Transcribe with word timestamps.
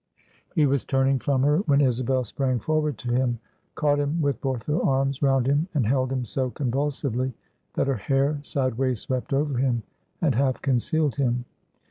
He 0.55 0.65
was 0.65 0.83
turning 0.83 1.19
from 1.19 1.43
her, 1.43 1.57
when 1.59 1.79
Isabel 1.79 2.23
sprang 2.23 2.57
forward 2.57 2.97
to 2.97 3.11
him, 3.13 3.37
caught 3.75 3.99
him 3.99 4.19
with 4.19 4.41
both 4.41 4.63
her 4.65 4.81
arms 4.83 5.21
round 5.21 5.45
him, 5.45 5.67
and 5.75 5.85
held 5.85 6.11
him 6.11 6.25
so 6.25 6.49
convulsively, 6.49 7.35
that 7.75 7.85
her 7.85 7.97
hair 7.97 8.39
sideways 8.41 8.99
swept 8.99 9.31
over 9.31 9.59
him, 9.59 9.83
and 10.19 10.33
half 10.33 10.59
concealed 10.59 11.17
him. 11.17 11.45